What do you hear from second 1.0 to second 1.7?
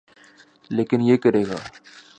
یہ کرے گا۔